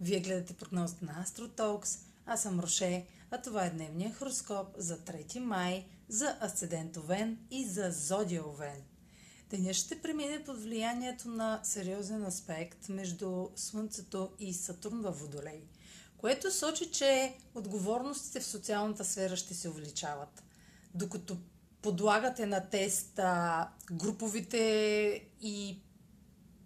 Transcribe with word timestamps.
Вие 0.00 0.20
гледате 0.20 0.54
прогнозата 0.54 1.04
на 1.04 1.24
AstroTalks. 1.24 1.98
Аз 2.26 2.42
съм 2.42 2.60
Роше, 2.60 3.06
а 3.30 3.42
това 3.42 3.64
е 3.64 3.70
дневния 3.70 4.14
хороскоп 4.14 4.68
за 4.76 4.98
3 4.98 5.38
май, 5.38 5.86
за 6.08 6.36
Асцедент 6.40 6.96
Овен 6.96 7.38
и 7.50 7.64
за 7.64 7.90
Зодия 7.90 8.48
Овен. 8.48 8.82
Денят 9.50 9.76
ще 9.76 10.02
премине 10.02 10.44
под 10.44 10.62
влиянието 10.62 11.28
на 11.28 11.60
сериозен 11.62 12.24
аспект 12.24 12.88
между 12.88 13.48
Слънцето 13.56 14.30
и 14.38 14.54
Сатурн 14.54 15.00
във 15.00 15.20
Водолей, 15.20 15.62
което 16.16 16.52
сочи, 16.52 16.90
че 16.90 17.34
отговорностите 17.54 18.40
в 18.40 18.46
социалната 18.46 19.04
сфера 19.04 19.36
ще 19.36 19.54
се 19.54 19.68
увеличават. 19.68 20.42
Докато 20.94 21.36
подлагате 21.82 22.46
на 22.46 22.70
тест 22.70 23.20
груповите 23.92 24.58
и 25.40 25.82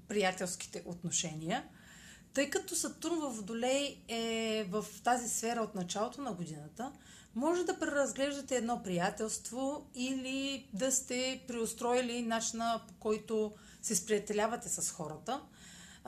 приятелските 0.09 0.82
отношения– 0.87 1.65
тъй 2.34 2.50
като 2.50 2.74
Сатурн 2.74 3.20
в 3.20 3.30
Водолей 3.30 3.98
е 4.09 4.66
в 4.70 4.87
тази 5.05 5.28
сфера 5.28 5.60
от 5.60 5.74
началото 5.74 6.20
на 6.20 6.32
годината, 6.32 6.92
може 7.34 7.64
да 7.64 7.78
преразглеждате 7.78 8.56
едно 8.56 8.82
приятелство 8.82 9.87
или 9.95 10.68
да 10.73 10.92
сте 10.92 11.45
преустроили 11.48 12.23
начина 12.23 12.80
по 12.88 12.95
който 12.95 13.52
се 13.82 13.96
сприятелявате 13.96 14.68
с 14.68 14.92
хората– 14.92 15.41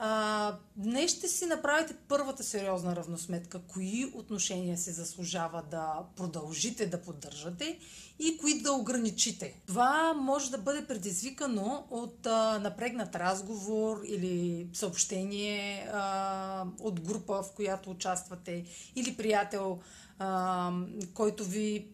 а, 0.03 0.55
днес 0.75 1.11
ще 1.11 1.27
си 1.27 1.45
направите 1.45 1.95
първата 2.07 2.43
сериозна 2.43 2.95
равносметка, 2.95 3.61
кои 3.67 4.11
отношения 4.13 4.77
се 4.77 4.91
заслужава 4.91 5.63
да 5.71 5.99
продължите 6.15 6.85
да 6.85 7.01
поддържате 7.01 7.79
и 8.19 8.37
кои 8.37 8.61
да 8.61 8.71
ограничите. 8.71 9.61
Това 9.67 10.13
може 10.13 10.51
да 10.51 10.57
бъде 10.57 10.87
предизвикано 10.87 11.87
от 11.89 12.25
а, 12.25 12.59
напрегнат 12.59 13.15
разговор 13.15 14.01
или 14.05 14.67
съобщение 14.73 15.89
а, 15.93 16.65
от 16.79 16.99
група, 17.01 17.43
в 17.43 17.51
която 17.55 17.89
участвате, 17.89 18.65
или 18.95 19.17
приятел, 19.17 19.79
а, 20.19 20.71
който 21.13 21.43
ви 21.45 21.87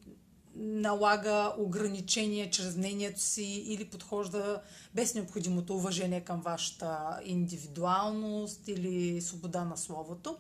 налага 0.60 1.54
ограничения 1.58 2.50
чрез 2.50 2.76
мнението 2.76 3.22
си 3.22 3.44
или 3.44 3.86
подхожда 3.86 4.62
без 4.94 5.16
необходимото 5.16 5.76
уважение 5.76 6.22
към 6.22 6.42
вашата 6.42 7.20
индивидуалност 7.26 8.68
или 8.68 9.22
свобода 9.22 9.64
на 9.64 9.78
словото. 9.78 10.38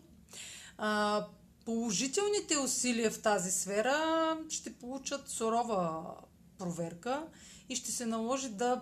А, 0.78 1.26
положителните 1.66 2.58
усилия 2.58 3.12
в 3.12 3.22
тази 3.22 3.52
сфера 3.52 4.38
ще 4.50 4.74
получат 4.74 5.30
сурова 5.30 6.04
проверка 6.58 7.28
и 7.70 7.76
ще 7.76 7.92
се 7.92 8.06
наложи 8.06 8.50
да 8.50 8.82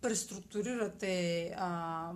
преструктурирате 0.00 1.44
а, 1.56 2.10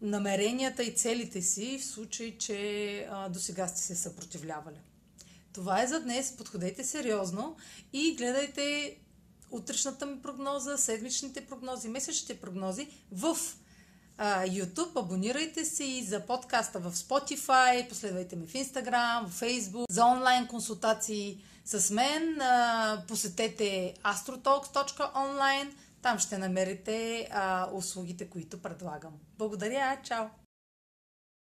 намеренията 0.00 0.82
и 0.82 0.94
целите 0.94 1.42
си 1.42 1.78
в 1.78 1.84
случай, 1.84 2.38
че 2.38 3.08
до 3.30 3.38
сега 3.38 3.68
сте 3.68 3.80
се 3.80 3.96
съпротивлявали. 3.96 4.80
Това 5.58 5.82
е 5.82 5.86
за 5.86 6.00
днес. 6.00 6.36
Подходете 6.36 6.84
сериозно 6.84 7.56
и 7.92 8.14
гледайте 8.16 8.96
утрешната 9.50 10.06
ми 10.06 10.22
прогноза, 10.22 10.78
седмичните 10.78 11.46
прогнози, 11.46 11.88
месечните 11.88 12.40
прогнози 12.40 12.88
в 13.12 13.36
а, 14.18 14.46
YouTube. 14.46 15.00
Абонирайте 15.00 15.64
се 15.64 15.84
и 15.84 16.04
за 16.04 16.20
подкаста 16.20 16.78
в 16.78 16.92
Spotify, 16.92 17.88
последвайте 17.88 18.36
ме 18.36 18.46
в 18.46 18.52
Instagram, 18.52 19.26
в 19.26 19.40
Facebook, 19.40 19.84
за 19.90 20.04
онлайн 20.04 20.46
консултации 20.46 21.42
с 21.64 21.90
мен. 21.90 22.40
А, 22.40 23.02
посетете 23.08 23.94
astrotalks.online. 24.04 25.68
Там 26.02 26.18
ще 26.18 26.38
намерите 26.38 27.28
а, 27.32 27.68
услугите, 27.72 28.30
които 28.30 28.62
предлагам. 28.62 29.12
Благодаря, 29.38 29.96
чао! 30.04 30.26